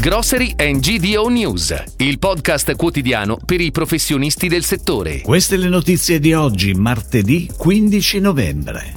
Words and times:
Grocery 0.00 0.54
and 0.56 0.78
GDO 0.78 1.26
News, 1.28 1.74
il 1.96 2.20
podcast 2.20 2.76
quotidiano 2.76 3.36
per 3.44 3.60
i 3.60 3.72
professionisti 3.72 4.46
del 4.46 4.62
settore. 4.62 5.22
Queste 5.22 5.56
le 5.56 5.68
notizie 5.68 6.20
di 6.20 6.32
oggi, 6.34 6.72
martedì 6.72 7.50
15 7.56 8.20
novembre. 8.20 8.92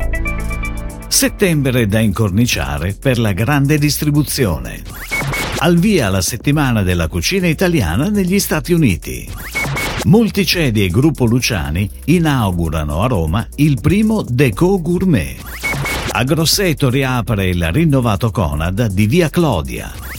Settembre 1.08 1.88
da 1.88 2.00
incorniciare 2.00 2.94
per 2.94 3.18
la 3.18 3.32
grande 3.32 3.79
distribuzione. 3.79 4.84
Al 5.58 5.79
via 5.79 6.08
la 6.10 6.22
settimana 6.22 6.83
della 6.83 7.08
cucina 7.08 7.47
italiana 7.47 8.10
negli 8.10 8.40
Stati 8.40 8.72
Uniti. 8.72 9.28
Multicedi 10.04 10.83
e 10.83 10.90
Gruppo 10.90 11.26
Luciani 11.26 11.90
inaugurano 12.06 13.02
a 13.02 13.08
Roma 13.08 13.47
il 13.56 13.79
primo 13.81 14.22
Deco 14.22 14.79
Gourmet. 14.79 15.36
A 16.12 16.23
Grosseto 16.23 16.91
riapre 16.91 17.48
il 17.48 17.72
rinnovato 17.72 18.30
Conad 18.30 18.86
di 18.86 19.08
Via 19.08 19.30
Clodia. 19.30 20.11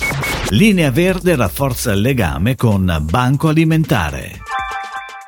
Linea 0.51 0.91
Verde 0.91 1.35
rafforza 1.37 1.93
il 1.93 2.01
legame 2.01 2.57
con 2.57 2.99
Banco 3.03 3.49
Alimentare. 3.49 4.41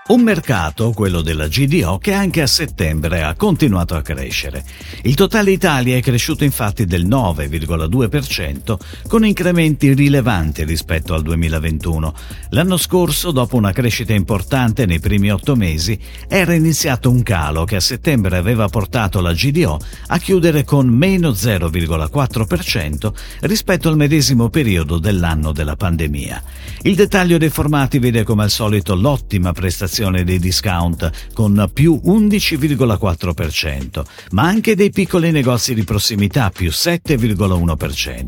Un 0.06 0.20
mercato, 0.20 0.90
quello 0.90 1.22
della 1.22 1.48
GDO, 1.48 1.96
che 1.96 2.12
anche 2.12 2.42
a 2.42 2.46
settembre 2.46 3.22
ha 3.22 3.34
continuato 3.36 3.94
a 3.94 4.02
crescere. 4.02 4.62
Il 5.04 5.14
totale 5.14 5.50
Italia 5.50 5.96
è 5.96 6.02
cresciuto 6.02 6.44
infatti 6.44 6.84
del 6.84 7.06
9,2%, 7.06 8.76
con 9.08 9.24
incrementi 9.24 9.94
rilevanti 9.94 10.62
rispetto 10.64 11.14
al 11.14 11.22
2021. 11.22 12.14
L'anno 12.50 12.76
scorso, 12.76 13.30
dopo 13.30 13.56
una 13.56 13.72
crescita 13.72 14.12
importante 14.12 14.84
nei 14.84 15.00
primi 15.00 15.32
otto 15.32 15.56
mesi, 15.56 15.98
era 16.28 16.52
iniziato 16.52 17.08
un 17.08 17.22
calo 17.22 17.64
che 17.64 17.76
a 17.76 17.80
settembre 17.80 18.36
aveva 18.36 18.68
portato 18.68 19.22
la 19.22 19.32
GDO 19.32 19.80
a 20.08 20.18
chiudere 20.18 20.64
con 20.64 20.86
meno 20.86 21.30
0,4% 21.30 23.10
rispetto 23.40 23.88
al 23.88 23.96
medesimo 23.96 24.50
periodo 24.50 24.98
dell'anno 24.98 25.52
della 25.52 25.76
pandemia. 25.76 26.42
Il 26.82 26.94
dettaglio 26.94 27.38
dei 27.38 27.48
formati 27.48 27.98
vede 27.98 28.22
come 28.22 28.42
al 28.42 28.50
solito 28.50 28.94
l'ottima 28.94 29.52
prestazione 29.52 29.92
inflazione 29.94 30.24
dei 30.24 30.40
discount 30.40 31.08
con 31.32 31.70
più 31.72 32.00
11,4%, 32.04 34.02
ma 34.32 34.42
anche 34.42 34.74
dei 34.74 34.90
piccoli 34.90 35.30
negozi 35.30 35.72
di 35.72 35.84
prossimità 35.84 36.50
più 36.50 36.70
7,1%. 36.70 38.24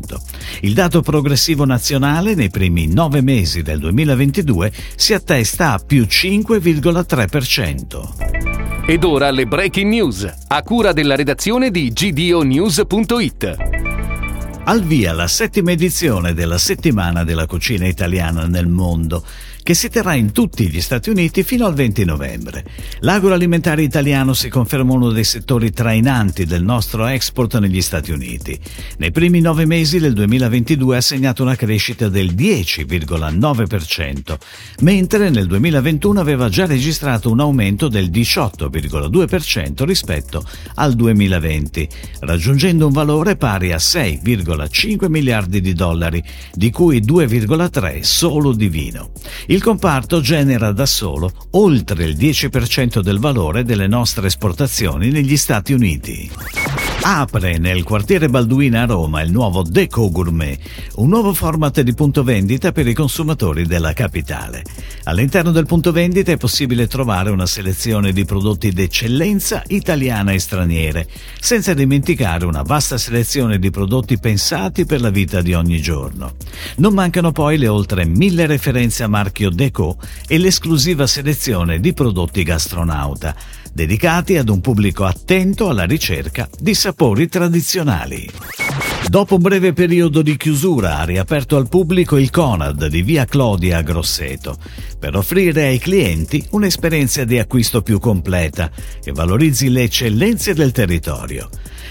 Il 0.61 0.73
dato 0.73 1.01
progressivo 1.01 1.65
nazionale 1.65 2.35
nei 2.35 2.49
primi 2.49 2.87
nove 2.87 3.19
mesi 3.21 3.63
del 3.63 3.79
2022 3.79 4.71
si 4.95 5.13
attesta 5.13 5.73
a 5.73 5.81
più 5.85 6.03
5,3%. 6.03 8.85
Ed 8.85 9.03
ora 9.03 9.29
le 9.31 9.45
breaking 9.45 9.91
news, 9.91 10.33
a 10.47 10.63
cura 10.63 10.93
della 10.93 11.17
redazione 11.17 11.69
di 11.69 11.91
gdonews.it. 11.91 13.76
Al 14.69 14.83
via 14.83 15.13
la 15.13 15.29
settima 15.29 15.71
edizione 15.71 16.33
della 16.33 16.57
settimana 16.57 17.23
della 17.23 17.45
cucina 17.45 17.87
italiana 17.87 18.47
nel 18.47 18.67
mondo 18.67 19.23
che 19.67 19.73
si 19.73 19.89
terrà 19.89 20.13
in 20.13 20.31
tutti 20.31 20.69
gli 20.69 20.79
Stati 20.79 21.09
Uniti 21.09 21.43
fino 21.43 21.65
al 21.65 21.73
20 21.73 22.05
novembre. 22.05 22.63
L'agroalimentare 22.99 23.81
italiano 23.81 24.33
si 24.33 24.47
conferma 24.47 24.93
uno 24.93 25.11
dei 25.11 25.25
settori 25.25 25.73
trainanti 25.73 26.45
del 26.45 26.63
nostro 26.63 27.05
export 27.05 27.57
negli 27.57 27.81
Stati 27.81 28.13
Uniti. 28.13 28.57
Nei 28.99 29.11
primi 29.11 29.41
nove 29.41 29.65
mesi 29.65 29.99
del 29.99 30.13
2022 30.13 30.95
ha 30.95 31.01
segnato 31.01 31.43
una 31.43 31.57
crescita 31.57 32.07
del 32.07 32.33
10,9%, 32.33 34.37
mentre 34.83 35.29
nel 35.29 35.47
2021 35.47 36.17
aveva 36.17 36.47
già 36.47 36.65
registrato 36.65 37.29
un 37.29 37.41
aumento 37.41 37.89
del 37.89 38.09
18,2% 38.09 39.83
rispetto 39.83 40.45
al 40.75 40.93
2020, 40.93 41.89
raggiungendo 42.21 42.87
un 42.87 42.93
valore 42.93 43.35
pari 43.35 43.73
a 43.73 43.77
6,5 43.77 44.55
miliardi 45.09 45.61
di 45.61 45.73
dollari, 45.73 46.23
di 46.53 46.71
cui 46.71 47.01
2,3 47.01 48.01
solo 48.01 48.53
di 48.53 48.67
vino. 48.67 49.11
Il 49.47 49.61
comparto 49.61 50.21
genera 50.21 50.71
da 50.71 50.85
solo 50.85 51.31
oltre 51.51 52.05
il 52.05 52.15
10% 52.17 52.99
del 52.99 53.19
valore 53.19 53.63
delle 53.63 53.87
nostre 53.87 54.27
esportazioni 54.27 55.09
negli 55.11 55.37
Stati 55.37 55.73
Uniti. 55.73 56.56
Apre 57.01 57.57
nel 57.57 57.83
quartiere 57.83 58.27
Balduina 58.27 58.81
a 58.81 58.85
Roma 58.85 59.21
il 59.21 59.31
nuovo 59.31 59.61
Deco 59.61 60.11
Gourmet, 60.11 60.59
un 60.95 61.07
nuovo 61.07 61.33
format 61.33 61.79
di 61.81 61.93
punto 61.93 62.23
vendita 62.23 62.71
per 62.71 62.85
i 62.87 62.93
consumatori 62.93 63.65
della 63.65 63.93
capitale. 63.93 64.63
All'interno 65.03 65.51
del 65.51 65.65
punto 65.65 65.93
vendita 65.93 66.33
è 66.33 66.37
possibile 66.37 66.87
trovare 66.87 67.29
una 67.29 67.45
selezione 67.45 68.11
di 68.11 68.25
prodotti 68.25 68.71
d'eccellenza 68.71 69.63
italiana 69.67 70.33
e 70.33 70.39
straniere, 70.39 71.07
senza 71.39 71.73
dimenticare 71.73 72.45
una 72.45 72.63
vasta 72.63 72.97
selezione 72.97 73.57
di 73.57 73.69
prodotti 73.69 74.19
pensati 74.19 74.85
per 74.85 74.99
la 74.99 75.09
vita 75.09 75.41
di 75.41 75.53
ogni 75.53 75.79
giorno. 75.79 76.33
Non 76.77 76.93
mancano 76.93 77.31
poi 77.31 77.57
le 77.57 77.69
oltre 77.69 78.05
mille 78.05 78.47
referenze 78.47 79.03
a 79.03 79.07
marchio 79.07 79.49
Deco 79.49 79.97
e 80.27 80.37
l'esclusiva 80.37 81.07
selezione 81.07 81.79
di 81.79 81.93
prodotti 81.93 82.43
gastronauta 82.43 83.33
dedicati 83.77 84.37
ad 84.37 84.49
un 84.49 84.59
pubblico 84.59 85.05
attento 85.05 85.69
alla 85.69 85.83
ricerca 85.83 86.49
di 86.59 86.73
sapori 86.73 87.27
tradizionali. 87.27 88.27
Dopo 89.09 89.35
un 89.35 89.41
breve 89.41 89.71
periodo 89.71 90.21
di 90.21 90.35
chiusura 90.35 90.97
ha 90.97 91.05
riaperto 91.05 91.55
al 91.55 91.69
pubblico 91.69 92.17
il 92.17 92.29
Conad 92.29 92.87
di 92.87 93.01
Via 93.03 93.23
Clodia 93.23 93.77
a 93.77 93.81
Grosseto 93.81 94.57
per 94.99 95.15
offrire 95.15 95.67
ai 95.67 95.77
clienti 95.77 96.45
un'esperienza 96.51 97.23
di 97.23 97.39
acquisto 97.39 97.81
più 97.81 97.99
completa 97.99 98.69
che 99.01 99.13
valorizzi 99.13 99.69
le 99.69 99.83
eccellenze 99.83 100.53
del 100.53 100.73
territorio. 100.73 101.49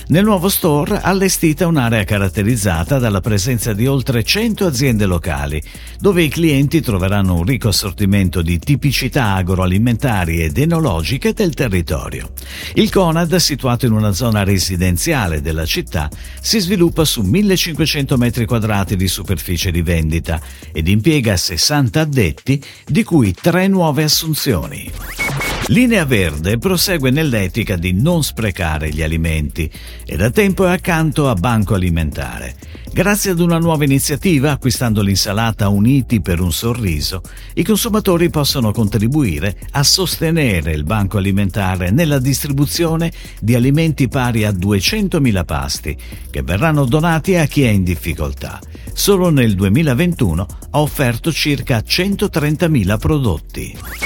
Nel 0.08 0.22
nuovo 0.22 0.48
store 0.48 1.00
allestita 1.00 1.66
un'area 1.66 2.04
caratterizzata 2.04 2.98
dalla 2.98 3.20
presenza 3.20 3.72
di 3.72 3.88
oltre 3.88 4.22
100 4.22 4.64
aziende 4.64 5.04
locali, 5.04 5.60
dove 5.98 6.22
i 6.22 6.28
clienti 6.28 6.80
troveranno 6.80 7.34
un 7.34 7.42
ricco 7.42 7.68
assortimento 7.68 8.40
di 8.40 8.58
tipicità 8.60 9.34
agroalimentari 9.34 10.42
ed 10.42 10.58
enologiche 10.58 11.32
del 11.32 11.54
territorio. 11.54 12.30
Il 12.74 12.88
Conad, 12.92 13.34
situato 13.36 13.86
in 13.86 13.92
una 13.92 14.12
zona 14.12 14.44
residenziale 14.44 15.40
della 15.40 15.66
città, 15.66 16.08
si 16.40 16.60
sviluppa 16.60 17.04
su 17.06 17.22
1500 17.22 18.18
metri 18.18 18.44
quadrati 18.44 18.96
di 18.96 19.08
superficie 19.08 19.70
di 19.70 19.80
vendita 19.80 20.38
ed 20.72 20.88
impiega 20.88 21.36
60 21.36 22.00
addetti, 22.00 22.62
di 22.84 23.02
cui 23.02 23.32
tre 23.32 23.68
nuove 23.68 24.02
assunzioni. 24.02 25.25
Linea 25.68 26.04
Verde 26.04 26.58
prosegue 26.58 27.10
nell'etica 27.10 27.76
di 27.76 27.92
non 27.92 28.22
sprecare 28.22 28.90
gli 28.90 29.02
alimenti 29.02 29.70
e 30.04 30.16
da 30.16 30.30
tempo 30.30 30.64
è 30.64 30.70
accanto 30.70 31.28
a 31.28 31.34
Banco 31.34 31.74
Alimentare. 31.74 32.54
Grazie 32.92 33.32
ad 33.32 33.40
una 33.40 33.58
nuova 33.58 33.84
iniziativa, 33.84 34.52
acquistando 34.52 35.02
l'insalata 35.02 35.68
Uniti 35.68 36.22
per 36.22 36.40
un 36.40 36.52
sorriso, 36.52 37.20
i 37.54 37.62
consumatori 37.62 38.30
possono 38.30 38.72
contribuire 38.72 39.58
a 39.72 39.82
sostenere 39.82 40.72
il 40.72 40.84
Banco 40.84 41.18
Alimentare 41.18 41.90
nella 41.90 42.18
distribuzione 42.18 43.12
di 43.40 43.54
alimenti 43.54 44.08
pari 44.08 44.44
a 44.44 44.50
200.000 44.50 45.44
pasti, 45.44 45.96
che 46.30 46.42
verranno 46.42 46.86
donati 46.86 47.34
a 47.36 47.44
chi 47.44 47.64
è 47.64 47.68
in 47.68 47.82
difficoltà. 47.82 48.60
Solo 48.94 49.28
nel 49.28 49.54
2021 49.54 50.46
ha 50.70 50.80
offerto 50.80 51.30
circa 51.32 51.78
130.000 51.78 52.98
prodotti. 52.98 54.05